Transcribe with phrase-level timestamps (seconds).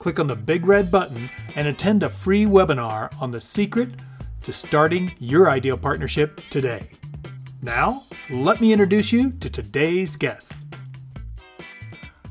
[0.00, 3.90] click on the big red button and attend a free webinar on the secret
[4.40, 6.88] to starting your ideal partnership today.
[7.62, 10.56] Now, let me introduce you to today's guest.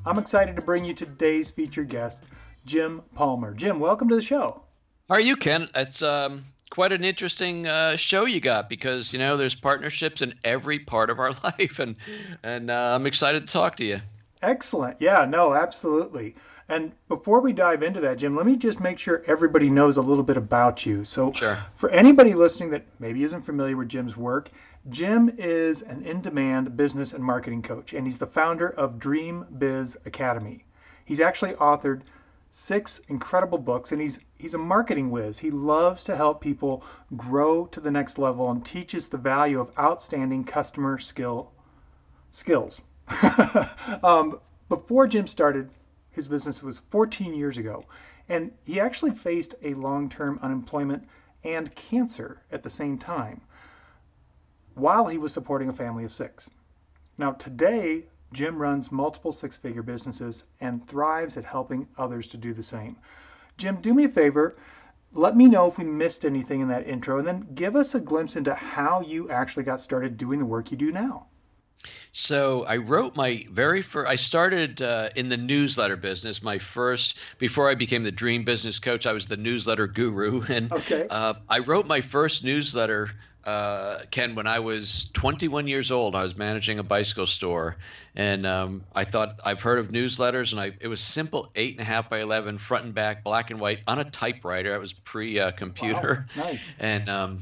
[0.03, 2.23] I'm excited to bring you today's featured guest,
[2.65, 3.53] Jim Palmer.
[3.53, 4.63] Jim, welcome to the show.
[5.07, 5.69] How are you, Ken?
[5.75, 10.33] It's um, quite an interesting uh, show you got because you know there's partnerships in
[10.43, 11.95] every part of our life, and
[12.41, 13.99] and uh, I'm excited to talk to you.
[14.41, 14.97] Excellent.
[14.99, 15.25] Yeah.
[15.25, 15.53] No.
[15.53, 16.35] Absolutely.
[16.69, 20.01] And before we dive into that, Jim, let me just make sure everybody knows a
[20.03, 21.03] little bit about you.
[21.03, 21.57] So, sure.
[21.75, 24.51] for anybody listening that maybe isn't familiar with Jim's work,
[24.89, 29.45] Jim is an in demand business and marketing coach, and he's the founder of Dream
[29.57, 30.63] Biz Academy.
[31.05, 32.01] He's actually authored
[32.51, 35.39] six incredible books, and he's, he's a marketing whiz.
[35.39, 36.83] He loves to help people
[37.17, 41.51] grow to the next level and teaches the value of outstanding customer skill
[42.29, 42.79] skills.
[44.03, 45.71] um, before Jim started
[46.19, 47.85] his business was 14 years ago,
[48.27, 51.07] and he actually faced a long term unemployment
[51.45, 53.39] and cancer at the same time
[54.73, 56.49] while he was supporting a family of six.
[57.17, 62.53] Now, today, Jim runs multiple six figure businesses and thrives at helping others to do
[62.53, 62.97] the same.
[63.57, 64.57] Jim, do me a favor.
[65.13, 68.01] Let me know if we missed anything in that intro, and then give us a
[68.01, 71.27] glimpse into how you actually got started doing the work you do now.
[72.11, 74.09] So I wrote my very first.
[74.09, 76.41] I started uh, in the newsletter business.
[76.41, 80.71] My first, before I became the Dream Business Coach, I was the newsletter guru, and
[80.71, 81.05] okay.
[81.09, 83.11] uh, I wrote my first newsletter.
[83.45, 87.77] Uh, Ken, when I was 21 years old, I was managing a bicycle store,
[88.15, 91.81] and um, I thought I've heard of newsletters, and I it was simple, eight and
[91.81, 94.75] a half by 11, front and back, black and white, on a typewriter.
[94.75, 96.43] It was pre-computer, wow.
[96.43, 96.71] nice.
[96.79, 97.39] and um,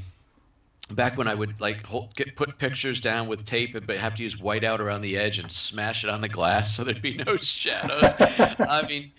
[0.90, 4.22] back when I would like hold, get, put pictures down with tape, but have to
[4.22, 7.36] use whiteout around the edge and smash it on the glass so there'd be no
[7.36, 8.14] shadows.
[8.18, 9.12] I mean,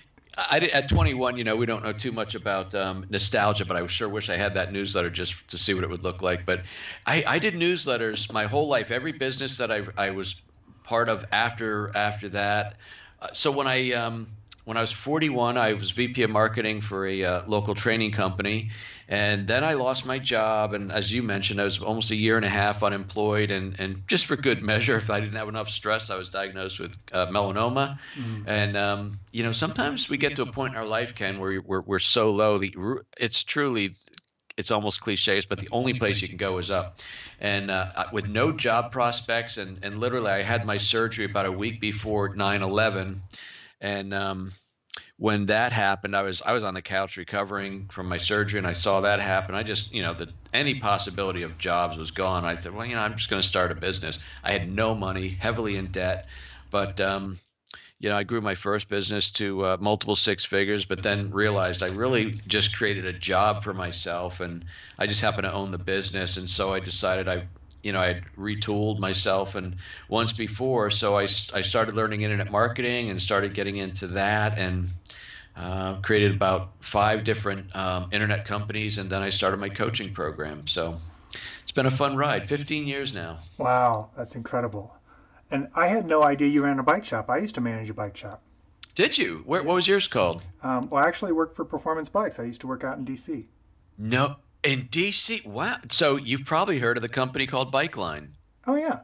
[0.50, 3.75] I did, at 21, you know, we don't know too much about um, nostalgia, but
[3.75, 6.46] I sure wish I had that newsletter just to see what it would look like.
[6.46, 6.63] But
[7.06, 8.91] I, I did newsletters my whole life.
[8.91, 10.36] Every business that I, I was
[10.84, 12.75] part of after after that.
[13.22, 14.28] Uh, so when I um,
[14.69, 18.69] when I was 41, I was VP of marketing for a uh, local training company,
[19.07, 20.75] and then I lost my job.
[20.75, 23.50] And as you mentioned, I was almost a year and a half unemployed.
[23.50, 26.80] And, and just for good measure, if I didn't have enough stress, I was diagnosed
[26.80, 27.97] with uh, melanoma.
[28.16, 28.44] Mm.
[28.46, 31.59] And, um, you know, sometimes we get to a point in our life, Ken, where
[31.59, 32.59] we're, we're so low.
[32.59, 33.90] The, it's truly
[34.56, 37.00] it's almost cliches, but the only place you can go is up.
[37.40, 41.51] And uh, with no job prospects, and, and literally, I had my surgery about a
[41.51, 43.24] week before 9 11.
[43.82, 44.52] And um,
[45.18, 48.68] when that happened, I was I was on the couch recovering from my surgery, and
[48.68, 49.56] I saw that happen.
[49.56, 52.46] I just, you know, that any possibility of jobs was gone.
[52.46, 54.20] I said, well, you know, I'm just going to start a business.
[54.44, 56.28] I had no money, heavily in debt,
[56.72, 57.40] but um,
[58.00, 61.84] you know, I grew my first business to uh, multiple six figures, but then realized
[61.84, 64.66] I really just created a job for myself, and
[64.98, 67.44] I just happened to own the business, and so I decided I
[67.84, 72.52] you know, I had retooled myself and once before, so I, I started learning internet
[72.52, 74.90] marketing and started getting into that and
[75.56, 80.68] uh, created about five different um, internet companies, and then I started my coaching program.
[80.68, 80.96] So
[81.62, 82.48] it's been a fun ride.
[82.48, 83.38] 15 years now.
[83.58, 84.96] Wow, that's incredible.
[85.52, 87.30] And I had no idea you ran a bike shop.
[87.30, 88.42] I used to manage a bike shop.
[88.96, 89.44] Did you?
[89.46, 90.44] Where, what was yours called?
[90.62, 92.40] Um, well, I actually worked for Performance Bikes.
[92.40, 93.48] I used to work out in D.C.
[93.98, 95.78] No, in DC, wow.
[95.90, 98.30] So you've probably heard of the company called Bikeline.
[98.68, 99.00] Oh yeah.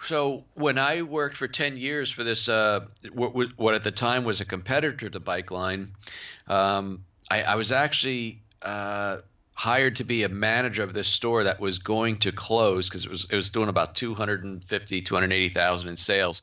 [0.00, 4.24] So when I worked for ten years for this, uh, what, what at the time
[4.24, 5.88] was a competitor to Bikeline,
[6.48, 9.18] um, I, I, was actually uh,
[9.54, 13.10] hired to be a manager of this store that was going to close because it
[13.10, 16.42] was it was doing about 250 280,000 in sales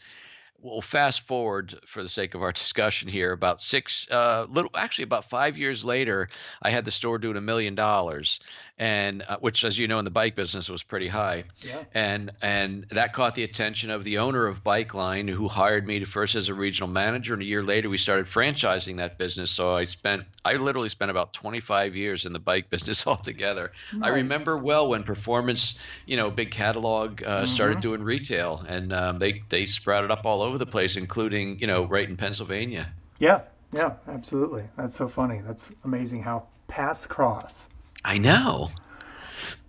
[0.62, 3.32] we'll fast forward for the sake of our discussion here.
[3.32, 6.30] About six, uh, little, actually about five years later,
[6.62, 8.40] I had the store doing a million dollars,
[8.78, 11.46] and uh, which, as you know, in the bike business was pretty high.
[11.62, 11.84] Yeah.
[11.94, 16.00] And and that caught the attention of the owner of bike line who hired me
[16.00, 19.52] to first as a regional manager, and a year later we started franchising that business.
[19.52, 23.72] So I spent, I literally spent about 25 years in the bike business altogether.
[23.94, 24.10] Nice.
[24.10, 25.76] I remember well when Performance,
[26.06, 27.46] you know, big catalog, uh, mm-hmm.
[27.46, 31.68] started doing retail, and um, they they sprouted up all over the place, including you
[31.68, 32.92] know right in Pennsylvania.
[33.20, 33.42] Yeah,
[33.72, 34.64] yeah, absolutely.
[34.78, 35.42] That's so funny.
[35.46, 37.70] That's amazing how paths cross.
[38.04, 38.70] I know.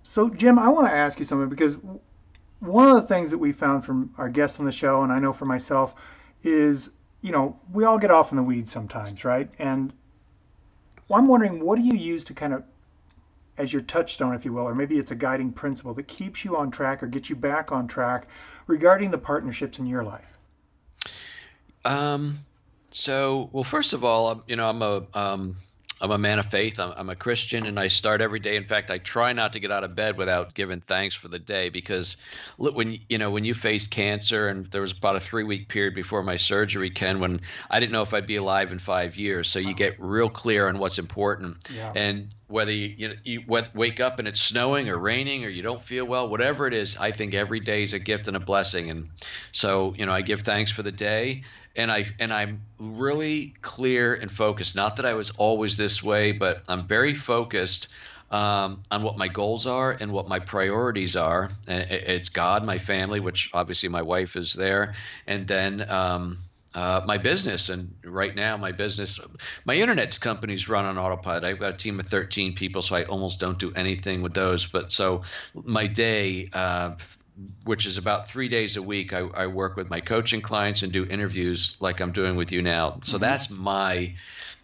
[0.02, 1.76] So, Jim, I want to ask you something because
[2.60, 5.18] one of the things that we found from our guests on the show, and I
[5.18, 5.94] know for myself,
[6.42, 6.90] is
[7.20, 9.50] you know we all get off in the weeds sometimes, right?
[9.58, 9.92] And
[11.12, 12.62] I'm wondering, what do you use to kind of
[13.58, 16.56] as your touchstone, if you will, or maybe it's a guiding principle that keeps you
[16.56, 18.26] on track or gets you back on track
[18.66, 20.38] regarding the partnerships in your life?
[21.84, 22.34] Um,
[22.90, 25.56] so, well, first of all, you know, I'm a um,
[26.00, 26.80] I'm a man of faith.
[26.80, 28.56] I'm, I'm, a Christian, and I start every day.
[28.56, 31.38] In fact, I try not to get out of bed without giving thanks for the
[31.38, 32.16] day because
[32.56, 35.94] when you know when you faced cancer, and there was about a three week period
[35.94, 37.40] before my surgery, Ken, when
[37.70, 39.48] I didn't know if I'd be alive in five years.
[39.48, 41.92] So you get real clear on what's important, yeah.
[41.94, 43.42] and whether you, you, know, you
[43.74, 46.96] wake up and it's snowing or raining or you don't feel well, whatever it is,
[46.96, 48.90] I think every day is a gift and a blessing.
[48.90, 49.10] And
[49.52, 51.44] so, you know, I give thanks for the day
[51.76, 54.76] and I and I'm really clear and focused.
[54.76, 57.88] Not that I was always this way, but I'm very focused
[58.30, 61.48] um, on what my goals are and what my priorities are.
[61.68, 64.94] It's God, my family, which obviously my wife is there,
[65.26, 65.88] and then.
[65.88, 66.36] Um,
[66.72, 69.18] uh, my business and right now my business
[69.64, 73.02] my internet company's run on autopilot i've got a team of 13 people so i
[73.06, 76.94] almost don't do anything with those but so my day uh,
[77.64, 80.92] which is about three days a week, I, I, work with my coaching clients and
[80.92, 82.98] do interviews like I'm doing with you now.
[83.02, 83.22] So mm-hmm.
[83.22, 84.14] that's my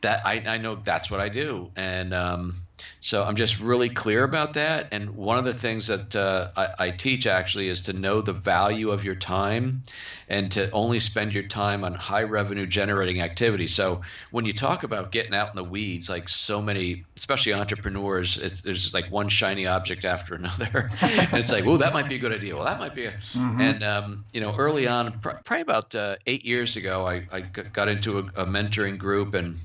[0.00, 2.54] that I, I know that's what I do, and um,
[3.00, 4.88] so I'm just really clear about that.
[4.92, 8.32] And one of the things that uh, I, I, teach actually is to know the
[8.32, 9.82] value of your time
[10.28, 13.66] and to only spend your time on high revenue generating activity.
[13.66, 18.62] So when you talk about getting out in the weeds, like so many, especially entrepreneurs,
[18.62, 20.90] there's like one shiny object after another.
[21.00, 22.56] and it's like, oh, that might be a good idea.
[22.56, 23.12] Well, that might be a.
[23.12, 23.60] Mm-hmm.
[23.60, 27.88] And, um, you know, early on, probably about uh, eight years ago, I, I got
[27.88, 29.56] into a, a mentoring group and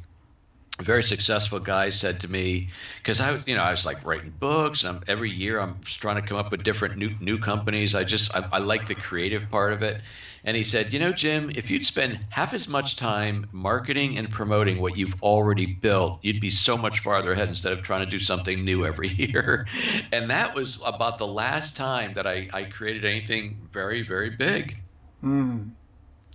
[0.80, 4.34] very successful guy said to me because I was you know I was like writing
[4.40, 7.96] books and I'm, every year I'm trying to come up with different new new companies.
[7.96, 10.02] I just I, I like the creative part of it
[10.44, 14.30] and he said you know Jim if you'd spend half as much time marketing and
[14.30, 18.10] promoting what you've already built you'd be so much farther ahead instead of trying to
[18.10, 19.68] do something new every year
[20.12, 24.78] and that was about the last time that I, I created anything very very big.
[25.24, 25.72] Mm.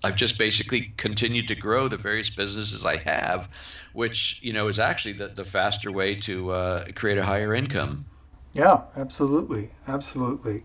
[0.04, 3.48] I've just basically continued to grow the various businesses I have,
[3.92, 8.06] which you know is actually the, the faster way to uh, create a higher income.
[8.52, 10.64] Yeah, absolutely, absolutely.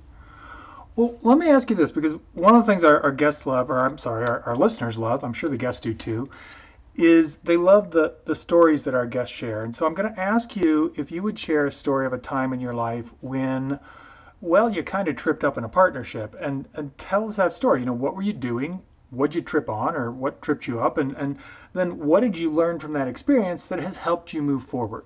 [0.96, 3.72] Well, let me ask you this because one of the things our, our guests love,
[3.72, 6.30] or I'm sorry, our, our listeners love, I'm sure the guests do too,
[6.96, 9.64] is they love the the stories that our guests share.
[9.64, 12.18] And so I'm going to ask you if you would share a story of a
[12.18, 13.80] time in your life when
[14.42, 17.80] well, you kind of tripped up in a partnership and, and tell us that story.
[17.80, 18.82] You know, what were you doing?
[19.12, 20.98] What'd you trip on or what tripped you up?
[20.98, 21.38] And, and
[21.74, 25.06] then what did you learn from that experience that has helped you move forward?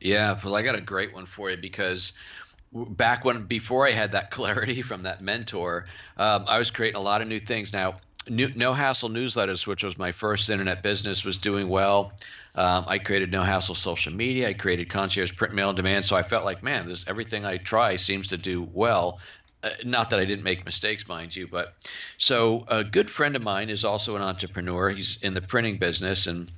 [0.00, 2.12] Yeah well i got a great one for you because
[2.72, 5.86] back when before i had that clarity from that mentor
[6.16, 7.72] um, i was creating a lot of new things.
[7.72, 7.96] Now
[8.28, 12.12] new, no hassle newsletters which was my first internet business was doing well.
[12.54, 14.48] Um, i created no hassle social media.
[14.48, 16.04] I created concierge print mail on demand.
[16.04, 19.20] So i felt like man this everything i try seems to do well
[19.64, 21.74] uh, not that I didn't make mistakes, mind you, but
[22.18, 24.90] so a good friend of mine is also an entrepreneur.
[24.90, 26.50] He's in the printing business, and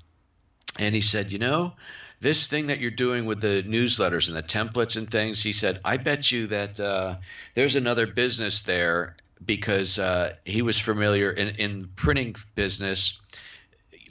[0.79, 1.75] and he said, you know,
[2.21, 5.81] this thing that you're doing with the newsletters and the templates and things, he said,
[5.85, 7.17] I bet you that uh,
[7.55, 13.21] there's another business there because uh, he was familiar in in printing business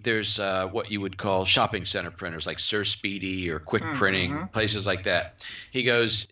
[0.05, 3.91] there's uh, what you would call shopping center printers like Sir Speedy or Quick mm-hmm.
[3.93, 5.45] Printing, places like that.
[5.71, 6.27] He goes,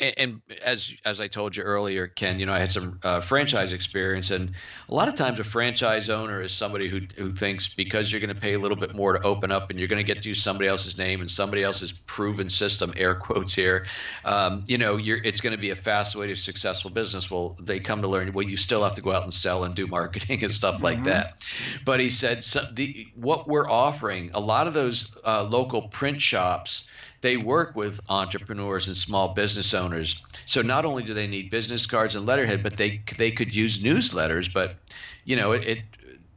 [0.00, 3.20] and, and, as as I told you earlier, Ken, you know I had some uh,
[3.20, 4.52] franchise experience, and
[4.88, 8.34] a lot of times a franchise owner is somebody who who thinks because you're going
[8.34, 10.28] to pay a little bit more to open up, and you're going to get to
[10.28, 13.86] use somebody else's name and somebody else's proven system, air quotes here,
[14.24, 17.30] um, you know, it's going to be a fast way to successful business.
[17.30, 18.32] Well, they come to learn.
[18.32, 20.84] Well, you still have to go out and sell and do marketing and stuff mm-hmm.
[20.84, 21.46] like that.
[21.84, 26.20] But he said so the what we're offering, a lot of those uh, local print
[26.20, 26.84] shops
[27.24, 30.22] they work with entrepreneurs and small business owners.
[30.44, 33.78] So not only do they need business cards and letterhead, but they they could use
[33.78, 34.52] newsletters.
[34.52, 34.76] But
[35.24, 35.78] you know, it, it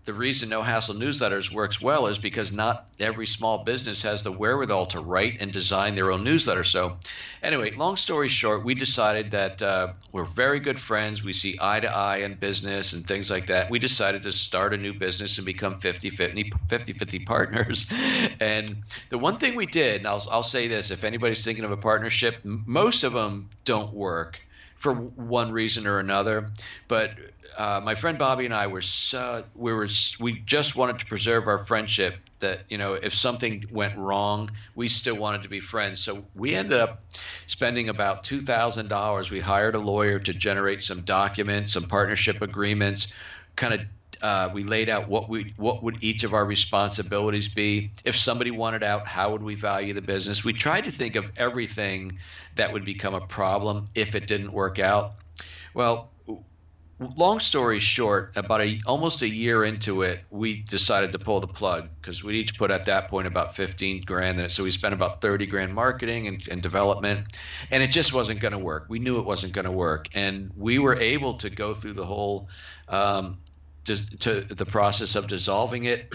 [0.08, 4.32] the reason no hassle newsletters works well is because not every small business has the
[4.32, 6.64] wherewithal to write and design their own newsletter.
[6.64, 6.96] So,
[7.44, 11.26] anyway, long story short, we decided that uh, we're very good friends.
[11.26, 13.70] We see eye to eye in business and things like that.
[13.70, 17.86] We decided to start a new business and become 50 50, 50 partners.
[18.40, 18.78] and
[19.10, 21.78] the one thing we did, and I'll, I'll say this if anybody's thinking of a
[21.78, 24.40] partnership, most of them don't work
[24.78, 26.50] for one reason or another.
[26.88, 27.12] But
[27.58, 29.88] uh, my friend Bobby and I were so we were
[30.20, 32.16] we just wanted to preserve our friendship.
[32.40, 36.00] That you know, if something went wrong, we still wanted to be friends.
[36.00, 37.02] So we ended up
[37.48, 39.32] spending about two thousand dollars.
[39.32, 43.08] We hired a lawyer to generate some documents, some partnership agreements,
[43.56, 43.86] kind of
[44.22, 47.92] uh, we laid out what we what would each of our responsibilities be.
[48.06, 50.44] If somebody wanted out, how would we value the business?
[50.44, 52.20] We tried to think of everything
[52.56, 55.16] that would become a problem if it didn't work out.
[55.74, 56.12] Well,
[57.00, 61.48] long story short, about a almost a year into it, we decided to pull the
[61.48, 64.52] plug because we each put at that point about 15 grand in it.
[64.52, 67.28] So we spent about 30 grand marketing and, and development,
[67.70, 68.86] and it just wasn't going to work.
[68.90, 72.06] We knew it wasn't going to work, and we were able to go through the
[72.06, 72.50] whole.
[72.88, 73.38] Um,
[73.88, 76.13] to, to, the process of dissolving it,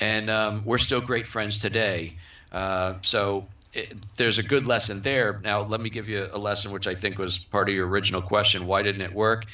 [0.00, 2.16] and um, we're still great friends today.
[2.52, 5.40] Uh, so it, there's a good lesson there.
[5.42, 8.22] Now, let me give you a lesson which I think was part of your original
[8.22, 8.66] question.
[8.66, 9.46] Why didn't it work?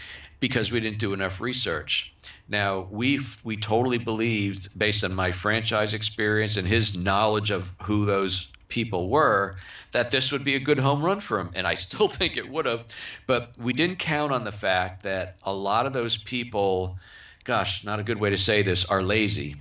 [0.42, 2.12] because we didn't do enough research.
[2.48, 8.06] Now we we totally believed, based on my franchise experience and his knowledge of who
[8.06, 9.54] those people were,
[9.92, 12.48] that this would be a good home run for him, and I still think it
[12.50, 12.84] would have.
[13.28, 16.98] But we didn't count on the fact that a lot of those people,
[17.44, 19.56] gosh, not a good way to say this, are lazy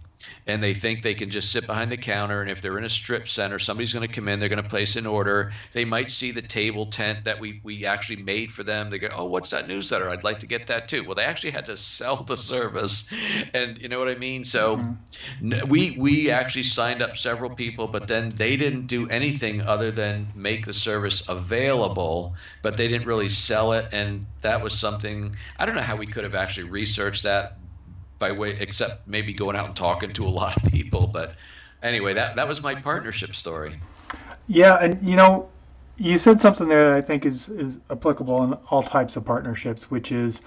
[0.47, 2.41] and they think they can just sit behind the counter.
[2.41, 4.69] And if they're in a strip center, somebody's going to come in, they're going to
[4.69, 5.51] place an order.
[5.71, 8.89] They might see the table tent that we, we actually made for them.
[8.89, 10.09] They go, Oh, what's that newsletter?
[10.09, 11.03] I'd like to get that too.
[11.03, 13.05] Well, they actually had to sell the service.
[13.53, 14.43] And you know what I mean?
[14.43, 15.67] So mm-hmm.
[15.69, 20.31] we, we actually signed up several people, but then they didn't do anything other than
[20.35, 23.89] make the service available, but they didn't really sell it.
[23.91, 27.57] And that was something, I don't know how we could have actually researched that
[28.21, 31.07] by way except maybe going out and talking to a lot of people.
[31.07, 31.33] But
[31.83, 33.75] anyway, that that was my partnership story.
[34.47, 35.49] Yeah, and you know,
[35.97, 39.91] you said something there that I think is is applicable in all types of partnerships,
[39.91, 40.39] which is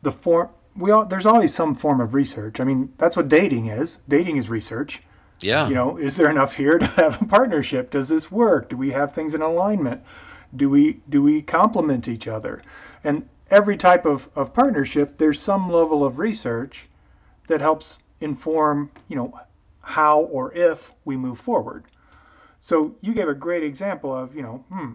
[0.00, 0.48] the form.
[0.76, 2.60] We all there's always some form of research.
[2.60, 3.98] I mean, that's what dating is.
[4.08, 5.02] Dating is research.
[5.40, 5.68] Yeah.
[5.68, 7.90] You know, is there enough here to have a partnership?
[7.90, 8.70] Does this work?
[8.70, 10.02] Do we have things in alignment?
[10.54, 12.62] Do we do we complement each other?
[13.02, 16.86] And every type of, of partnership, there's some level of research
[17.48, 19.38] that helps inform, you know,
[19.80, 21.84] how or if we move forward.
[22.60, 24.94] So you gave a great example of, you know, hmm,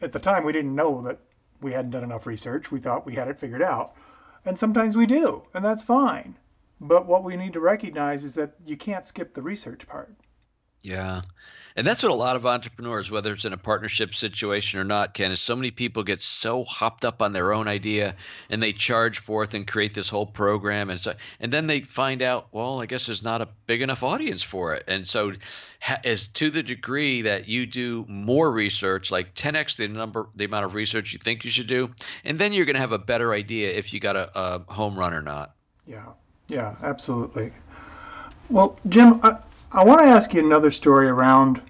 [0.00, 1.18] at the time we didn't know that
[1.60, 2.70] we hadn't done enough research.
[2.70, 3.94] We thought we had it figured out.
[4.44, 6.36] And sometimes we do, and that's fine.
[6.80, 10.14] But what we need to recognize is that you can't skip the research part.
[10.82, 11.22] Yeah.
[11.78, 15.14] And that's what a lot of entrepreneurs, whether it's in a partnership situation or not,
[15.14, 18.16] Ken, is so many people get so hopped up on their own idea
[18.50, 20.90] and they charge forth and create this whole program.
[20.90, 24.02] And so, and then they find out, well, I guess there's not a big enough
[24.02, 24.86] audience for it.
[24.88, 25.34] And so,
[26.02, 30.64] as to the degree that you do more research, like 10x the number, the amount
[30.64, 31.90] of research you think you should do,
[32.24, 34.98] and then you're going to have a better idea if you got a, a home
[34.98, 35.54] run or not.
[35.86, 36.06] Yeah.
[36.48, 37.52] Yeah, absolutely.
[38.50, 39.36] Well, Jim, I,
[39.70, 41.60] I want to ask you another story around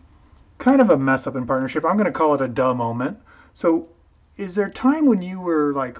[0.59, 1.85] kind of a mess up in partnership.
[1.85, 3.19] I'm going to call it a duh moment.
[3.55, 3.89] So,
[4.37, 5.99] is there a time when you were like,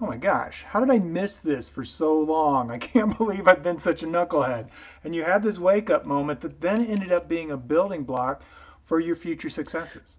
[0.00, 2.70] oh my gosh, how did I miss this for so long?
[2.70, 4.68] I can't believe I've been such a knucklehead.
[5.02, 8.42] And you had this wake up moment that then ended up being a building block
[8.84, 10.18] for your future successes.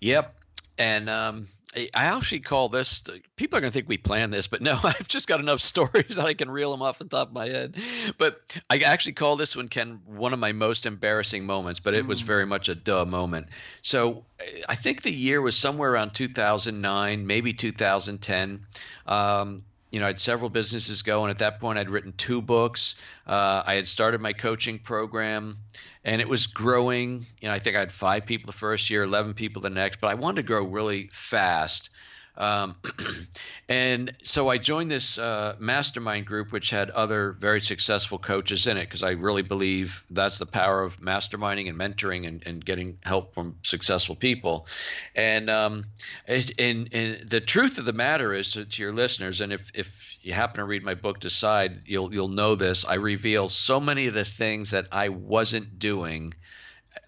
[0.00, 0.36] Yep.
[0.78, 3.02] And um, I actually call this.
[3.36, 6.16] People are going to think we planned this, but no, I've just got enough stories
[6.16, 7.76] that I can reel them off the top of my head.
[8.18, 8.40] But
[8.70, 11.80] I actually call this one, Ken, one of my most embarrassing moments.
[11.80, 12.08] But it mm.
[12.08, 13.48] was very much a duh moment.
[13.82, 14.24] So
[14.68, 18.66] I think the year was somewhere around 2009, maybe 2010.
[19.06, 19.64] Um,
[19.94, 21.30] you know, I had several businesses going.
[21.30, 22.96] At that point, I'd written two books.
[23.28, 25.56] Uh, I had started my coaching program,
[26.04, 27.24] and it was growing.
[27.40, 30.00] You know, I think I had five people the first year, 11 people the next,
[30.00, 31.90] but I wanted to grow really fast.
[32.36, 32.76] Um,
[33.68, 38.76] and so I joined this uh, mastermind group, which had other very successful coaches in
[38.76, 42.98] it, because I really believe that's the power of masterminding and mentoring and, and getting
[43.02, 44.66] help from successful people.
[45.14, 45.84] And, um,
[46.26, 50.16] and, and the truth of the matter is to, to your listeners, and if, if
[50.22, 52.84] you happen to read my book, Decide, you'll you'll know this.
[52.84, 56.34] I reveal so many of the things that I wasn't doing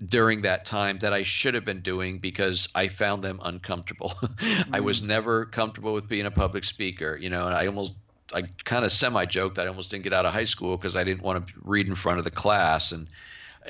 [0.04, 4.10] during that time that I should have been doing because I found them uncomfortable.
[4.10, 4.74] mm-hmm.
[4.74, 5.06] I was mm.
[5.06, 7.92] never comfortable with being a public speaker, you know, and I almost
[8.34, 10.96] I kind of semi joked that I almost didn't get out of high school because
[10.96, 13.08] I didn't want to read in front of the class and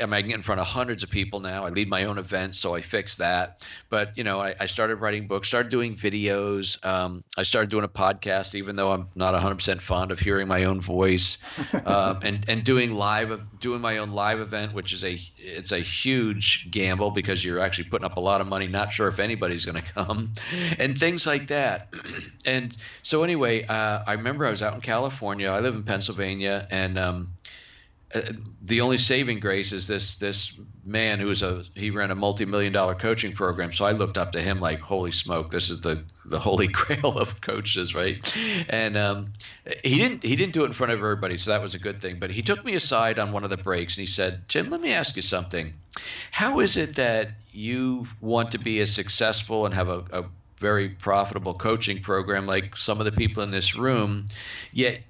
[0.00, 1.66] I, mean, I get in front of hundreds of people now.
[1.66, 3.66] I lead my own events, so I fix that.
[3.88, 6.84] But you know, I, I started writing books, started doing videos.
[6.84, 10.64] Um, I started doing a podcast, even though I'm not 100% fond of hearing my
[10.64, 11.38] own voice,
[11.84, 15.80] um, and and doing live, doing my own live event, which is a it's a
[15.80, 19.64] huge gamble because you're actually putting up a lot of money, not sure if anybody's
[19.64, 20.32] going to come,
[20.78, 21.92] and things like that.
[22.44, 25.48] and so anyway, uh, I remember I was out in California.
[25.48, 27.32] I live in Pennsylvania, and um,
[28.14, 28.20] uh,
[28.62, 32.72] the only saving grace is this this man who was a he ran a multi-million
[32.72, 33.72] dollar coaching program.
[33.72, 37.18] So i looked up to him like holy smoke this is the the holy grail
[37.18, 38.16] of coaches right?
[38.68, 39.32] And um,
[39.82, 42.00] he didn't he didn't do it in front of everybody so that was a good
[42.00, 42.20] thing.
[42.20, 44.80] But he took me aside on one of the breaks and he said jim let
[44.80, 45.74] me ask you something.
[46.30, 50.24] How is it that you want to be as successful and have a, a
[50.58, 54.26] very profitable coaching program like some of the people in this room
[54.72, 55.00] yet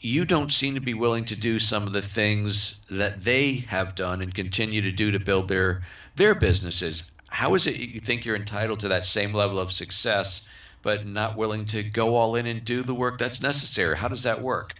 [0.00, 3.94] you don't seem to be willing to do some of the things that they have
[3.94, 5.82] done and continue to do to build their
[6.16, 7.04] their businesses.
[7.28, 10.42] How is it you think you're entitled to that same level of success,
[10.82, 13.96] but not willing to go all in and do the work that's necessary?
[13.96, 14.74] How does that work?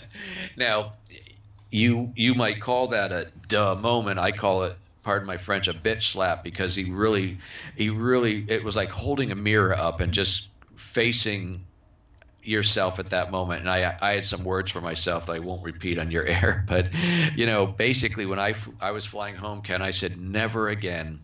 [0.56, 0.94] now,
[1.70, 4.18] you you might call that a duh moment.
[4.18, 7.36] I call it pardon my French, a bitch slap because he really,
[7.76, 11.64] he really, it was like holding a mirror up and just facing
[12.46, 13.60] yourself at that moment.
[13.60, 16.64] And I, I had some words for myself that I won't repeat on your air,
[16.66, 16.88] but
[17.34, 21.20] you know, basically when I, I was flying home, Ken, I said, never again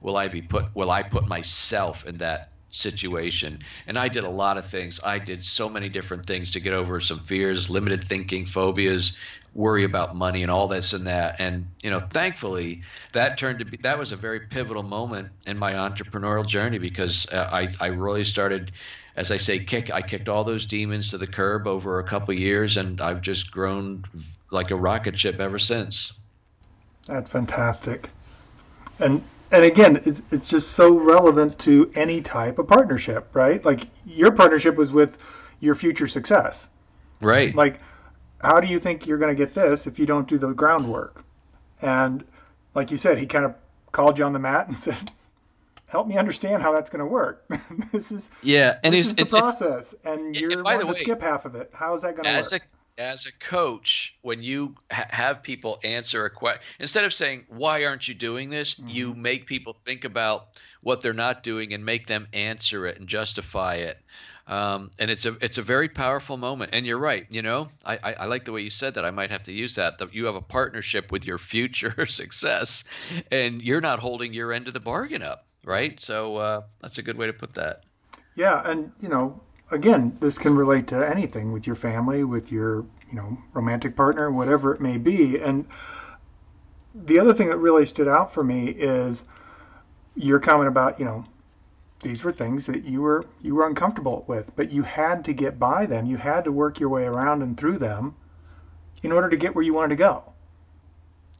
[0.00, 3.58] will I be put, will I put myself in that situation.
[3.86, 5.00] And I did a lot of things.
[5.02, 9.16] I did so many different things to get over some fears, limited thinking, phobias,
[9.54, 11.36] worry about money and all this and that.
[11.40, 12.82] And, you know, thankfully
[13.12, 17.26] that turned to be, that was a very pivotal moment in my entrepreneurial journey because
[17.32, 18.70] uh, I, I really started
[19.18, 19.92] as I say, kick.
[19.92, 23.50] I kicked all those demons to the curb over a couple years, and I've just
[23.50, 24.04] grown
[24.52, 26.12] like a rocket ship ever since.
[27.06, 28.10] That's fantastic,
[29.00, 29.20] and
[29.50, 33.62] and again, it's it's just so relevant to any type of partnership, right?
[33.64, 35.18] Like your partnership was with
[35.58, 36.68] your future success,
[37.20, 37.52] right?
[37.56, 37.80] Like,
[38.40, 41.24] how do you think you're going to get this if you don't do the groundwork?
[41.82, 42.24] And
[42.76, 43.56] like you said, he kind of
[43.90, 45.10] called you on the mat and said,
[45.88, 47.44] help me understand how that's going to work.
[47.92, 51.44] this is yeah, and this is the process, and you're and wanting to skip half
[51.44, 51.70] of it.
[51.72, 52.62] How is that going to work?
[52.98, 57.46] A, as a coach, when you ha- have people answer a question, instead of saying
[57.48, 58.88] "Why aren't you doing this?" Mm-hmm.
[58.88, 60.48] you make people think about
[60.82, 63.98] what they're not doing and make them answer it and justify it.
[64.46, 66.70] Um, and it's a it's a very powerful moment.
[66.72, 67.26] And you're right.
[67.28, 69.04] You know, I, I, I, like the way you said that.
[69.04, 69.98] I might have to use that.
[69.98, 72.84] That you have a partnership with your future success,
[73.30, 76.00] and you're not holding your end of the bargain up right?
[76.00, 77.84] So uh, that's a good way to put that.
[78.34, 79.40] Yeah, and you know,
[79.70, 84.30] again, this can relate to anything with your family, with your you know romantic partner,
[84.30, 85.38] whatever it may be.
[85.38, 85.66] And
[86.94, 89.24] the other thing that really stood out for me is
[90.14, 91.24] your comment about you know
[92.02, 95.58] these were things that you were you were uncomfortable with, but you had to get
[95.58, 96.06] by them.
[96.06, 98.14] You had to work your way around and through them
[99.02, 100.32] in order to get where you wanted to go.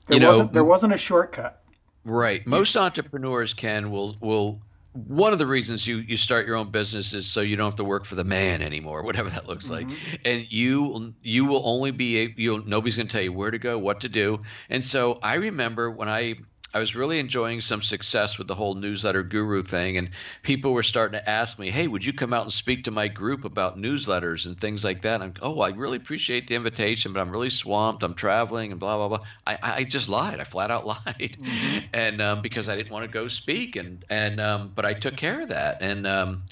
[0.07, 1.63] There you know, wasn't there wasn't a shortcut.
[2.09, 2.47] Right.
[2.47, 4.61] Most entrepreneurs can will will
[5.07, 7.77] one of the reasons you you start your own business is so you don't have
[7.77, 9.91] to work for the man anymore, whatever that looks mm-hmm.
[9.91, 10.21] like.
[10.25, 13.79] And you you will only be you nobody's going to tell you where to go,
[13.79, 14.43] what to do.
[14.71, 16.37] And so I remember when I
[16.73, 20.11] I was really enjoying some success with the whole newsletter guru thing, and
[20.43, 23.09] people were starting to ask me, "Hey, would you come out and speak to my
[23.09, 27.21] group about newsletters and things like that?" I'm, "Oh, I really appreciate the invitation, but
[27.21, 28.03] I'm really swamped.
[28.03, 30.41] I'm traveling and blah blah blah." I, I just lied.
[30.41, 31.79] I flat out lied, mm-hmm.
[31.95, 35.17] and um, because I didn't want to go speak, and and um, but I took
[35.17, 36.43] care of that, and um,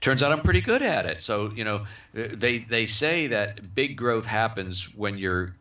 [0.00, 1.20] turns out I'm pretty good at it.
[1.20, 5.56] So you know, they they say that big growth happens when you're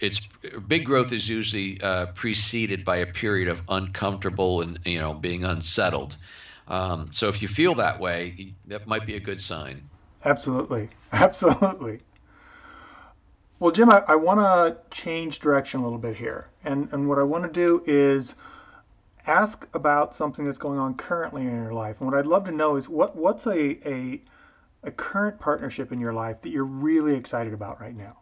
[0.00, 0.20] it's
[0.66, 5.44] big growth is usually uh, preceded by a period of uncomfortable and you know being
[5.44, 6.16] unsettled.
[6.68, 9.82] Um, so if you feel that way, that might be a good sign.
[10.24, 12.00] Absolutely, absolutely.
[13.58, 17.18] Well, Jim, I, I want to change direction a little bit here, and and what
[17.18, 18.34] I want to do is
[19.26, 21.96] ask about something that's going on currently in your life.
[22.00, 24.20] And what I'd love to know is what what's a a,
[24.84, 28.18] a current partnership in your life that you're really excited about right now.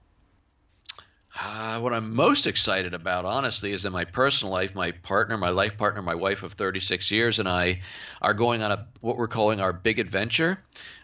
[1.39, 4.75] Uh, what I'm most excited about, honestly, is in my personal life.
[4.75, 7.83] My partner, my life partner, my wife of 36 years, and I
[8.23, 10.59] are going on a what we're calling our big adventure.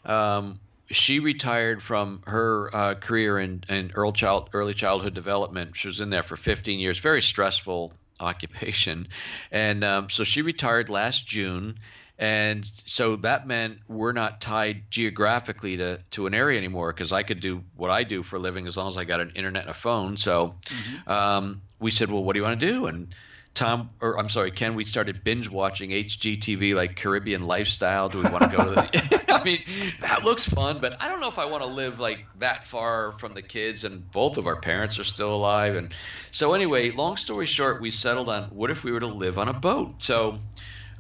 [0.07, 0.59] Um,
[0.91, 5.77] she retired from her uh, career in, in early, child, early childhood development.
[5.77, 9.09] She was in there for 15 years, very stressful occupation,
[9.51, 11.77] and um, so she retired last June
[12.23, 17.25] and so that meant we're not tied geographically to, to an area anymore because I
[17.25, 19.63] could do what I do for a living as long as I got an internet
[19.63, 20.17] and a phone.
[20.17, 21.11] So mm-hmm.
[21.11, 22.87] um, we said, well, what do you want to do?
[22.87, 23.13] And
[23.55, 28.09] Tom, or I'm sorry, Ken, we started binge watching HGTV like Caribbean Lifestyle.
[28.09, 29.25] Do we want to go to the?
[29.29, 29.65] I mean,
[29.99, 33.11] that looks fun, but I don't know if I want to live like that far
[33.19, 33.83] from the kids.
[33.83, 35.93] And both of our parents are still alive, and
[36.31, 39.49] so anyway, long story short, we settled on what if we were to live on
[39.49, 40.05] a boat.
[40.05, 40.39] So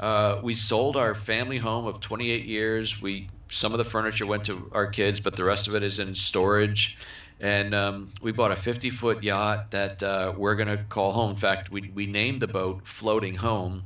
[0.02, 3.00] uh, we sold our family home of 28 years.
[3.00, 5.98] We some of the furniture went to our kids, but the rest of it is
[5.98, 6.98] in storage
[7.42, 11.30] and um, we bought a 50 foot yacht that uh, we're going to call home.
[11.30, 13.82] In fact, we, we named the boat Floating Home.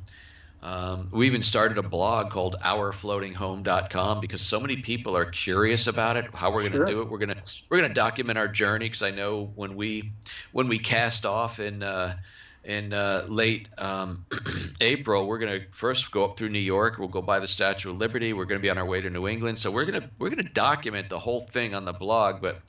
[0.63, 6.19] Um, we even started a blog called ourfloatinghome.com because so many people are curious about
[6.19, 6.87] it, how we're going to sure.
[6.87, 7.09] do it.
[7.09, 10.13] We're going to we're going to document our journey because I know when we
[10.53, 12.17] when we cast off in uh,
[12.67, 14.27] in uh, late um,
[14.81, 16.99] April, we're going to first go up through New York.
[16.99, 18.33] We'll go by the Statue of Liberty.
[18.33, 19.59] We're going to be on our way to New England.
[19.59, 22.43] So we're going to we're going to document the whole thing on the blog.
[22.43, 22.61] But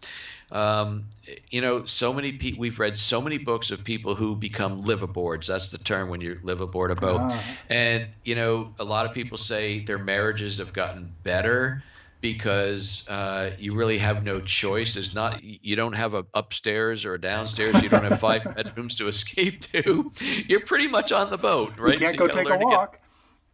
[0.52, 1.06] um,
[1.50, 5.48] you know, so many people, we've read so many books of people who become liveaboards.
[5.48, 7.22] That's the term when you live aboard a boat.
[7.24, 7.58] Ah.
[7.70, 11.84] And, you know, a lot of people say their marriages have gotten better
[12.22, 14.96] because uh, you really have no choice.
[14.96, 17.82] There's not you don't have a upstairs or a downstairs.
[17.82, 20.12] You don't have five bedrooms to escape to.
[20.48, 21.94] You're pretty much on the boat, right?
[21.94, 23.00] You can't so you go take a walk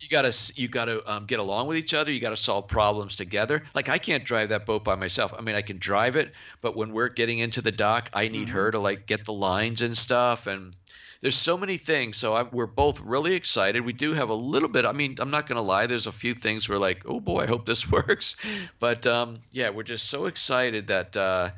[0.04, 2.12] you gotta you gotta um, get along with each other.
[2.12, 3.63] You gotta solve problems together.
[3.73, 5.34] Like I can't drive that boat by myself.
[5.36, 8.47] I mean, I can drive it, but when we're getting into the dock, I need
[8.47, 8.58] mm-hmm.
[8.58, 10.45] her to like get the lines and stuff.
[10.45, 10.76] And
[11.23, 12.17] there's so many things.
[12.17, 13.86] So I, we're both really excited.
[13.86, 14.86] We do have a little bit.
[14.86, 15.88] I mean, I'm not gonna lie.
[15.88, 18.36] There's a few things we're like, oh boy, I hope this works.
[18.77, 21.15] But um, yeah, we're just so excited that.
[21.15, 21.51] Uh,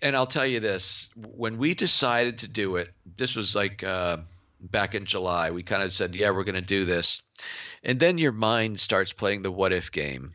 [0.00, 3.84] and I'll tell you this: when we decided to do it, this was like.
[3.84, 4.18] Uh,
[4.62, 5.50] back in July.
[5.50, 7.24] We kind of said, yeah, we're going to do this.
[7.82, 10.30] And then your mind starts playing the what if game.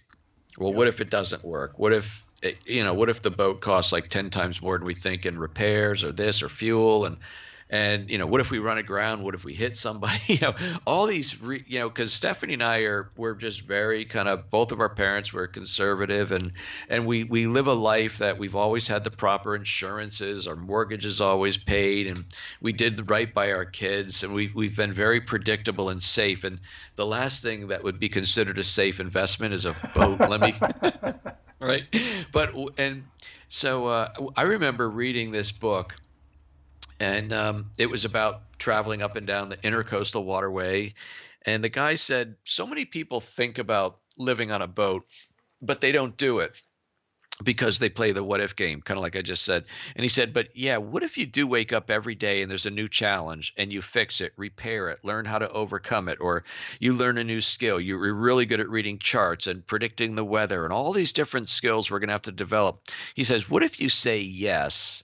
[0.58, 1.80] Well, what if it doesn't work?
[1.80, 4.86] What if it, you know, what if the boat costs like 10 times more than
[4.86, 7.20] we think in repairs or this or fuel and
[7.70, 9.24] and you know what if we run aground?
[9.24, 10.20] What if we hit somebody?
[10.28, 14.06] You know all these re, you know because stephanie and i are we're just very
[14.06, 16.52] kind of both of our parents were conservative and
[16.90, 20.48] and we we live a life that we've always had the proper insurances.
[20.48, 22.26] Our mortgage is always paid and
[22.62, 26.44] we did the right by our kids and we, we've been very predictable and safe.
[26.44, 26.60] And
[26.96, 30.20] the last thing that would be considered a safe investment is a boat.
[30.20, 30.54] Let me
[31.60, 31.84] right?
[32.32, 33.04] But and
[33.50, 35.96] so uh, i remember reading this book
[37.00, 40.94] and um, it was about traveling up and down the intercoastal waterway.
[41.46, 45.06] And the guy said, so many people think about living on a boat,
[45.62, 46.62] but they don't do it
[47.44, 49.66] because they play the what if game, kind of like I just said.
[49.96, 52.66] And he said, but yeah, what if you do wake up every day and there's
[52.66, 56.44] a new challenge and you fix it, repair it, learn how to overcome it, or
[56.80, 57.80] you learn a new skill?
[57.80, 61.92] You're really good at reading charts and predicting the weather and all these different skills
[61.92, 62.80] we're going to have to develop.
[63.14, 65.04] He says, what if you say yes?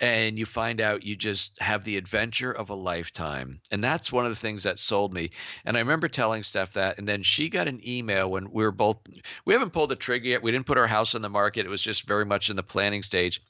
[0.00, 3.60] And you find out you just have the adventure of a lifetime.
[3.70, 5.30] And that's one of the things that sold me.
[5.64, 8.72] And I remember telling Steph that, and then she got an email when we were
[8.72, 8.98] both,
[9.44, 10.42] we haven't pulled the trigger yet.
[10.42, 11.66] We didn't put our house on the market.
[11.66, 13.42] It was just very much in the planning stage.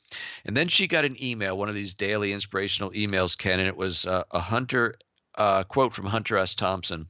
[0.44, 3.76] And then she got an email, one of these daily inspirational emails, Ken, and it
[3.76, 4.96] was uh, a Hunter
[5.36, 6.56] uh, quote from Hunter S.
[6.56, 7.06] Thompson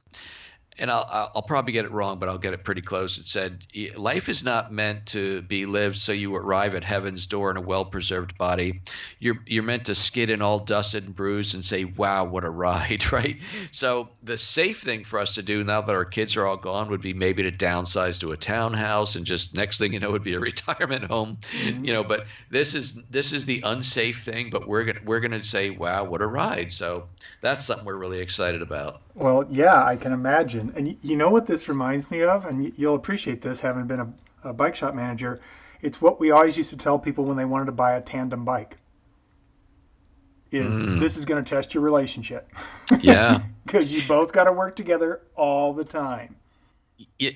[0.81, 3.19] and I'll, I'll probably get it wrong, but I'll get it pretty close.
[3.19, 3.65] It said,
[3.95, 7.61] Life is not meant to be lived so you arrive at heaven's door in a
[7.61, 8.81] well preserved body.
[9.19, 12.49] You're, you're meant to skid in all dusted and bruised and say, Wow, what a
[12.49, 13.37] ride, right?
[13.71, 16.89] So, the safe thing for us to do now that our kids are all gone
[16.89, 20.23] would be maybe to downsize to a townhouse and just next thing you know would
[20.23, 21.85] be a retirement home, mm-hmm.
[21.85, 22.03] you know.
[22.03, 26.05] But this is this is the unsafe thing, but we're gonna we're gonna say, Wow,
[26.05, 26.73] what a ride.
[26.73, 27.05] So,
[27.39, 29.01] that's something we're really excited about.
[29.13, 30.73] Well, yeah, I can imagine.
[30.75, 34.13] And you know what this reminds me of, and you'll appreciate this having been a,
[34.43, 35.41] a bike shop manager.
[35.81, 38.45] It's what we always used to tell people when they wanted to buy a tandem
[38.45, 38.77] bike.
[40.51, 40.99] Is mm.
[40.99, 42.49] this is going to test your relationship?
[42.99, 43.43] Yeah.
[43.63, 46.35] Because you both got to work together all the time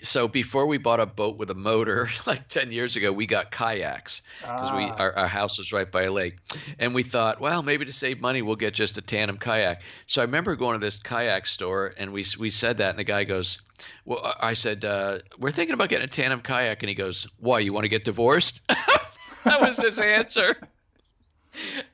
[0.02, 3.52] so before we bought a boat with a motor like 10 years ago we got
[3.52, 4.78] kayaks because ah.
[4.78, 6.38] we our, our house was right by a lake
[6.80, 10.22] and we thought well maybe to save money we'll get just a tandem kayak so
[10.22, 13.24] i remember going to this kayak store and we we said that and the guy
[13.24, 13.60] goes
[14.06, 17.60] well i said uh, we're thinking about getting a tandem kayak and he goes why
[17.60, 18.62] you want to get divorced
[19.44, 20.56] that was his answer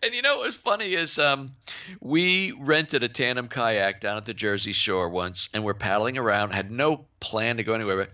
[0.04, 1.52] and you know what was funny is um,
[2.00, 6.52] we rented a tandem kayak down at the Jersey Shore once, and we're paddling around.
[6.52, 8.10] Had no plan to go anywhere, but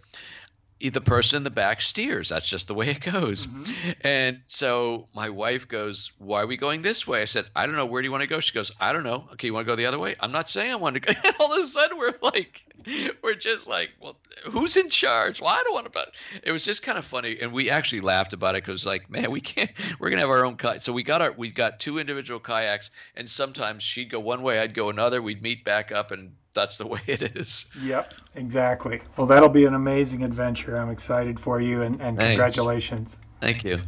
[0.79, 2.29] the person in the back steers.
[2.29, 3.47] That's just the way it goes.
[3.47, 3.91] Mm-hmm.
[4.01, 7.21] And so my wife goes, Why are we going this way?
[7.21, 7.85] I said, I don't know.
[7.85, 8.39] Where do you want to go?
[8.39, 9.27] She goes, I don't know.
[9.33, 10.15] Okay, you want to go the other way?
[10.19, 11.13] I'm not saying I want to go.
[11.27, 12.63] And all of a sudden, we're like,
[13.23, 15.41] we're just like, Well, who's in charge?
[15.41, 16.05] Well, I don't want to.
[16.43, 17.39] It was just kind of funny.
[17.41, 20.35] And we actually laughed about it because, like, man, we can't, we're going to have
[20.35, 20.81] our own kayak.
[20.81, 22.91] So we got our, we got two individual kayaks.
[23.15, 25.21] And sometimes she'd go one way, I'd go another.
[25.21, 27.67] We'd meet back up and that's the way it is.
[27.81, 29.01] Yep, exactly.
[29.15, 30.75] Well, that'll be an amazing adventure.
[30.77, 33.15] I'm excited for you and, and congratulations.
[33.39, 33.79] Thank you.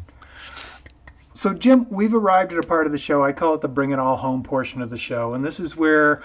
[1.33, 3.23] So, Jim, we've arrived at a part of the show.
[3.23, 5.33] I call it the bring it all home portion of the show.
[5.33, 6.21] And this is where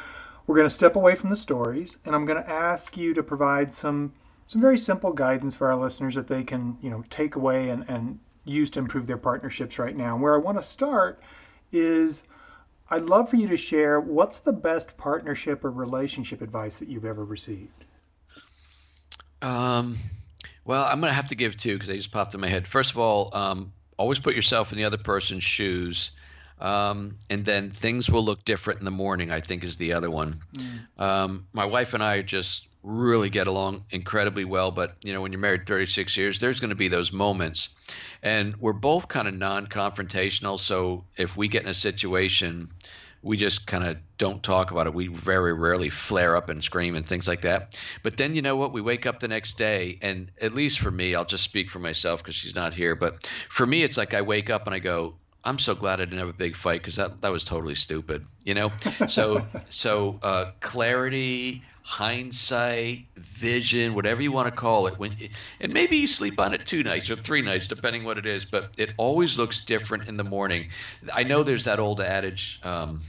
[0.46, 3.22] we're going to step away from the stories and I'm going to ask you to
[3.22, 4.12] provide some
[4.46, 7.82] some very simple guidance for our listeners that they can, you know, take away and,
[7.88, 10.12] and use to improve their partnerships right now.
[10.12, 11.22] And where I want to start
[11.72, 12.24] is
[12.94, 17.04] I'd love for you to share what's the best partnership or relationship advice that you've
[17.04, 17.84] ever received.
[19.42, 19.96] Um,
[20.64, 22.68] well, I'm going to have to give two because they just popped in my head.
[22.68, 26.12] First of all, um, always put yourself in the other person's shoes.
[26.60, 30.08] Um, and then things will look different in the morning, I think is the other
[30.08, 30.40] one.
[30.56, 31.02] Mm.
[31.02, 34.70] Um, my wife and I just really get along incredibly well.
[34.70, 37.70] But you know, when you're married 36 years, there's going to be those moments,
[38.22, 40.58] and we're both kind of non-confrontational.
[40.58, 42.68] So if we get in a situation,
[43.22, 44.92] we just kind of don't talk about it.
[44.94, 47.80] We very rarely flare up and scream and things like that.
[48.02, 48.72] But then you know what?
[48.72, 51.78] We wake up the next day, and at least for me, I'll just speak for
[51.78, 52.94] myself because she's not here.
[52.94, 55.14] But for me, it's like I wake up and I go,
[55.44, 58.26] I'm so glad I didn't have a big fight because that that was totally stupid,
[58.44, 58.72] you know.
[59.08, 64.98] So so uh, clarity, hindsight, vision, whatever you want to call it.
[64.98, 65.16] When
[65.60, 68.44] and maybe you sleep on it two nights or three nights, depending what it is.
[68.44, 70.70] But it always looks different in the morning.
[71.12, 72.58] I know there's that old adage.
[72.62, 73.00] Um,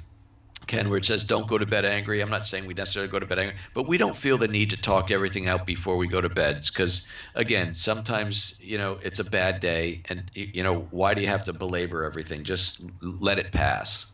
[0.68, 2.22] Ken, where it says don't go to bed angry.
[2.22, 4.72] I'm not saying we necessarily go to bed angry, but we don't feel the need
[4.72, 6.64] to talk everything out before we go to bed.
[6.68, 11.28] Because again, sometimes you know it's a bad day, and you know why do you
[11.28, 12.44] have to belabor everything?
[12.44, 14.06] Just let it pass.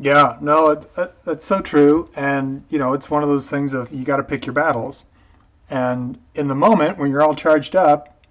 [0.00, 2.10] Yeah, no, it, it, it's so true.
[2.16, 5.04] And, you know, it's one of those things of you got to pick your battles.
[5.70, 8.22] And in the moment when you're all charged up,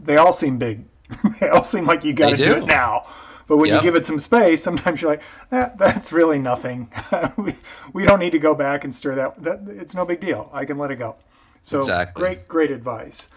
[0.00, 0.84] they all seem big.
[1.40, 2.44] they all seem like you got to do.
[2.44, 2.56] do.
[2.56, 3.06] it now.
[3.46, 3.78] But when yep.
[3.78, 6.90] you give it some space, sometimes you're like, that, that's really nothing.
[7.36, 7.54] we,
[7.92, 9.42] we don't need to go back and stir that.
[9.42, 9.60] that.
[9.68, 10.50] It's no big deal.
[10.52, 11.16] I can let it go.
[11.62, 12.20] So exactly.
[12.20, 13.28] great, great advice.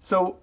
[0.00, 0.36] So,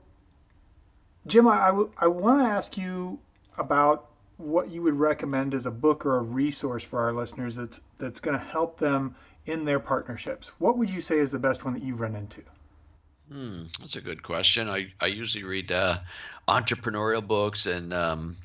[1.27, 3.19] Jim, I, I, I want to ask you
[3.57, 7.79] about what you would recommend as a book or a resource for our listeners that's
[7.97, 10.51] that's going to help them in their partnerships.
[10.59, 12.41] What would you say is the best one that you've run into?
[13.31, 14.69] Hmm, that's a good question.
[14.69, 15.99] I, I usually read uh,
[16.47, 18.35] entrepreneurial books and um,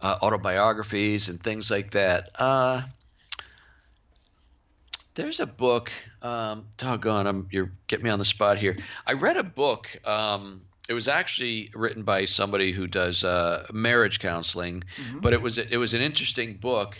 [0.00, 2.28] uh, autobiographies and things like that.
[2.38, 2.82] Uh,
[5.14, 5.90] there's a book.
[6.22, 8.76] Um, doggone, I'm, you're getting me on the spot here.
[9.06, 14.20] I read a book um, it was actually written by somebody who does uh, marriage
[14.20, 15.18] counseling, mm-hmm.
[15.18, 16.96] but it was it was an interesting book.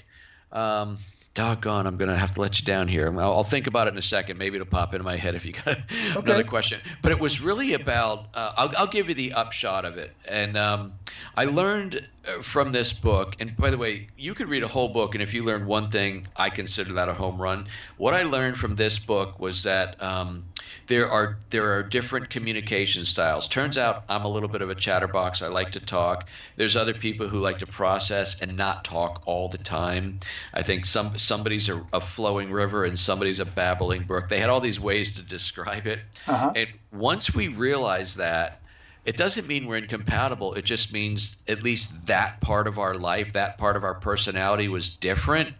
[0.53, 0.99] Um,
[1.33, 3.09] doggone, I'm going to have to let you down here.
[3.09, 4.39] I'll, I'll, think about it in a second.
[4.39, 5.69] Maybe it'll pop into my head if you got
[6.17, 6.21] okay.
[6.21, 6.81] another question.
[7.01, 10.11] But it was really about, uh, I'll, I'll, give you the upshot of it.
[10.27, 10.95] And um,
[11.37, 12.09] I learned
[12.43, 15.35] from this book, and by the way, you could read a whole book, and if
[15.35, 17.67] you learn one thing, I consider that a home run.
[17.97, 20.45] What I learned from this book was that um,
[20.87, 23.49] there are there are different communication styles.
[23.49, 25.43] Turns out I'm a little bit of a chatterbox.
[25.43, 26.29] I like to talk.
[26.57, 30.19] There's other people who like to process and not talk all the time.
[30.53, 34.29] I think some somebody's a, a flowing river and somebody's a babbling brook.
[34.29, 36.53] They had all these ways to describe it, uh-huh.
[36.57, 38.61] and once we realize that
[39.09, 40.53] it doesn't mean we're incompatible.
[40.53, 44.69] It just means at least that part of our life, that part of our personality
[44.69, 45.55] was different.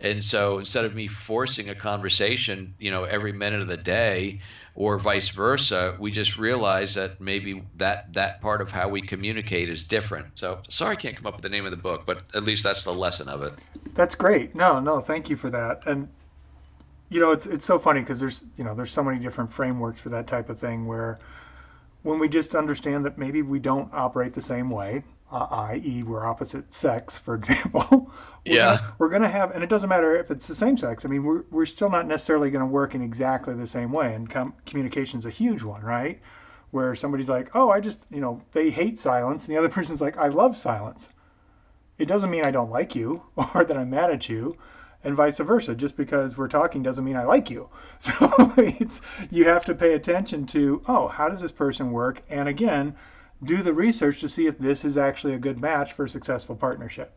[0.00, 4.40] And so instead of me forcing a conversation, you know, every minute of the day
[4.76, 9.68] or vice versa, we just realize that maybe that that part of how we communicate
[9.68, 10.26] is different.
[10.36, 12.62] So sorry I can't come up with the name of the book, but at least
[12.62, 13.52] that's the lesson of it.
[13.94, 14.54] That's great.
[14.54, 15.88] No, no, thank you for that.
[15.88, 16.08] And
[17.08, 20.00] you know, it's it's so funny because there's, you know, there's so many different frameworks
[20.00, 21.18] for that type of thing where
[22.02, 26.24] when we just understand that maybe we don't operate the same way, uh, i.e., we're
[26.24, 27.86] opposite sex, for example.
[28.46, 28.76] we're yeah.
[28.76, 31.04] Gonna, we're going to have, and it doesn't matter if it's the same sex.
[31.04, 34.14] I mean, we're, we're still not necessarily going to work in exactly the same way.
[34.14, 36.20] And com- communication is a huge one, right?
[36.70, 39.46] Where somebody's like, oh, I just, you know, they hate silence.
[39.46, 41.08] And the other person's like, I love silence.
[41.98, 43.22] It doesn't mean I don't like you
[43.54, 44.56] or that I'm mad at you
[45.04, 45.74] and vice versa.
[45.74, 47.68] Just because we're talking doesn't mean I like you.
[47.98, 48.12] So
[48.56, 52.20] it's you have to pay attention to oh, how does this person work?
[52.28, 52.96] And again,
[53.44, 56.56] do the research to see if this is actually a good match for a successful
[56.56, 57.16] partnership.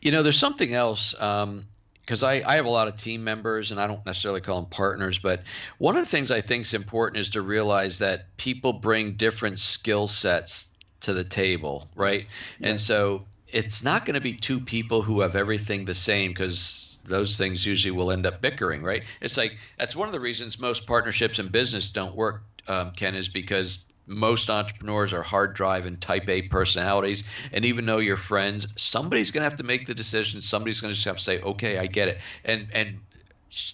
[0.00, 1.14] You know, there's something else.
[1.20, 1.64] Um,
[2.00, 4.70] because I, I have a lot of team members and I don't necessarily call them
[4.70, 5.42] partners, but
[5.78, 9.58] one of the things I think is important is to realize that people bring different
[9.58, 10.68] skill sets
[11.00, 12.20] to the table, right?
[12.20, 12.30] Yes.
[12.60, 16.83] And so it's not going to be two people who have everything the same because
[17.04, 19.04] those things usually will end up bickering, right?
[19.20, 23.14] It's like that's one of the reasons most partnerships in business don't work, um, Ken,
[23.14, 27.24] is because most entrepreneurs are hard drive and type A personalities.
[27.52, 30.42] And even though you're friends, somebody's going to have to make the decision.
[30.42, 32.18] Somebody's going to just have to say, okay, I get it.
[32.44, 32.98] And, and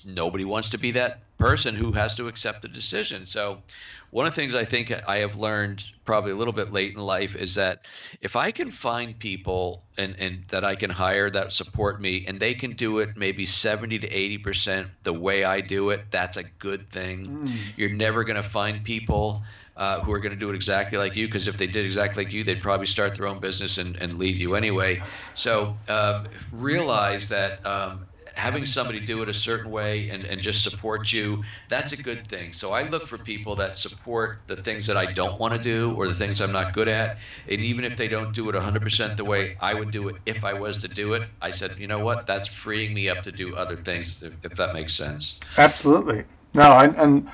[0.05, 3.27] nobody wants to be that person who has to accept the decision.
[3.27, 3.63] So,
[4.11, 7.01] one of the things I think I have learned probably a little bit late in
[7.01, 7.87] life is that
[8.21, 12.41] if I can find people and, and that I can hire that support me and
[12.41, 16.43] they can do it maybe 70 to 80% the way I do it, that's a
[16.43, 17.43] good thing.
[17.45, 17.53] Mm.
[17.77, 19.45] You're never going to find people
[19.77, 22.25] uh, who are going to do it exactly like you because if they did exactly
[22.25, 25.03] like you, they'd probably start their own business and, and leave you anyway.
[25.35, 30.63] So um, realize that um, having somebody do it a certain way and, and just
[30.63, 32.53] support you, that's a good thing.
[32.53, 35.95] So I look for people that support the things that I don't want to do
[35.97, 37.19] or the things I'm not good at.
[37.49, 40.45] And even if they don't do it 100% the way I would do it if
[40.45, 43.33] I was to do it, I said, you know what, that's freeing me up to
[43.33, 45.41] do other things, if, if that makes sense.
[45.59, 46.25] Absolutely.
[46.55, 47.29] No, I, and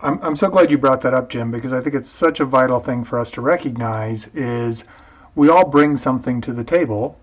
[0.00, 2.44] I'm, I'm so glad you brought that up, Jim, because I think it's such a
[2.44, 4.84] vital thing for us to recognize is
[5.34, 7.18] we all bring something to the table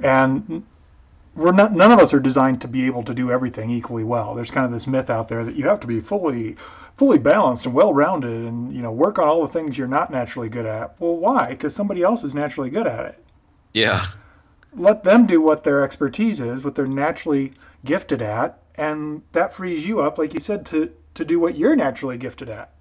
[0.00, 0.64] and
[1.36, 4.34] we're not none of us are designed to be able to do everything equally well.
[4.34, 6.56] There's kind of this myth out there that you have to be fully
[6.96, 10.48] fully balanced and well-rounded and you know work on all the things you're not naturally
[10.48, 10.98] good at.
[10.98, 11.54] Well, why?
[11.54, 13.24] Cuz somebody else is naturally good at it.
[13.74, 14.04] Yeah.
[14.74, 17.52] Let them do what their expertise is, what they're naturally
[17.84, 21.76] gifted at, and that frees you up like you said to to do what you're
[21.76, 22.72] naturally gifted at.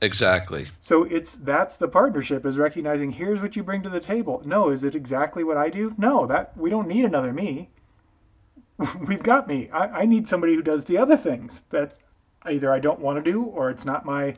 [0.00, 0.68] Exactly.
[0.80, 4.42] So it's that's the partnership is recognizing here's what you bring to the table.
[4.44, 5.94] No, is it exactly what I do?
[5.98, 7.70] No, that we don't need another me.
[9.06, 9.68] We've got me.
[9.70, 11.94] I, I need somebody who does the other things that
[12.44, 14.34] either I don't want to do or it's not my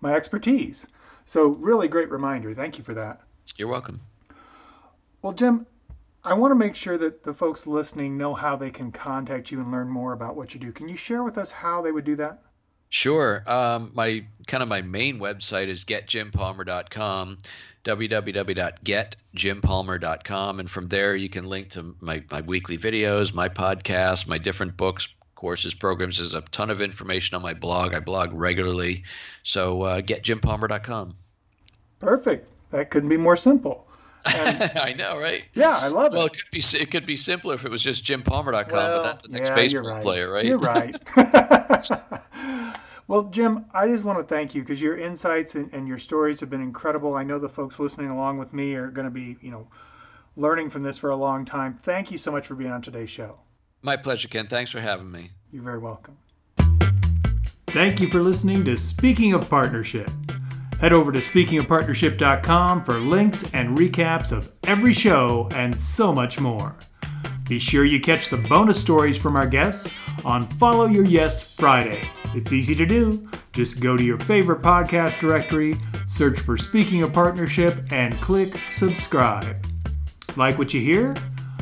[0.00, 0.86] my expertise.
[1.26, 2.54] So really great reminder.
[2.54, 3.20] Thank you for that.
[3.56, 4.00] You're welcome.
[5.22, 5.66] Well, Jim,
[6.22, 9.60] I want to make sure that the folks listening know how they can contact you
[9.60, 10.70] and learn more about what you do.
[10.70, 12.42] Can you share with us how they would do that?
[12.88, 13.42] Sure.
[13.46, 17.38] Um, my kind of my main website is getjimpalmer.com,
[17.84, 24.38] www.getjimpalmer.com, and from there you can link to my, my weekly videos, my podcast, my
[24.38, 26.18] different books, courses, programs.
[26.18, 27.94] There's a ton of information on my blog.
[27.94, 29.04] I blog regularly,
[29.42, 31.14] so uh, getjimpalmer.com.
[31.98, 32.48] Perfect.
[32.70, 33.86] That couldn't be more simple.
[34.26, 35.44] I know, right?
[35.52, 36.16] Yeah, I love it.
[36.16, 39.02] Well, it could be it could be simpler if it was just jimpalmer.com, well, but
[39.02, 40.02] that's the next yeah, baseball right.
[40.02, 40.46] player, right?
[40.46, 40.96] You're right.
[43.06, 46.40] Well, Jim, I just want to thank you because your insights and, and, your stories
[46.40, 47.14] have been incredible.
[47.14, 49.68] I know the folks listening along with me are going to be, you know,
[50.36, 51.74] learning from this for a long time.
[51.74, 53.38] Thank you so much for being on today's show.
[53.82, 54.46] My pleasure, Ken.
[54.46, 55.30] Thanks for having me.
[55.52, 56.16] You're very welcome.
[57.68, 60.10] Thank you for listening to Speaking of Partnership.
[60.80, 66.76] Head over to speakingofpartnership.com for links and recaps of every show and so much more.
[67.48, 69.90] Be sure you catch the bonus stories from our guests
[70.24, 72.08] on Follow Your Yes Friday.
[72.34, 73.28] It's easy to do.
[73.52, 75.76] Just go to your favorite podcast directory,
[76.08, 79.64] search for Speaking of Partnership, and click subscribe.
[80.36, 81.14] Like what you hear?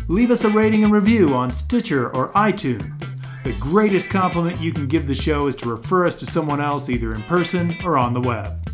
[0.09, 3.09] Leave us a rating and review on Stitcher or iTunes.
[3.45, 6.89] The greatest compliment you can give the show is to refer us to someone else
[6.89, 8.71] either in person or on the web.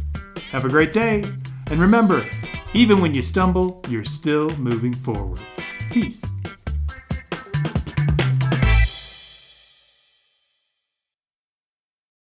[0.51, 1.25] Have a great day,
[1.67, 2.25] and remember,
[2.75, 5.41] even when you stumble, you're still moving forward.
[5.91, 6.25] Peace.